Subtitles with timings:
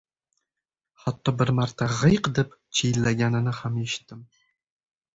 [1.03, 4.29] Hatto bir marta «g‘iyq» deb chiyillaganini ham eshitdim.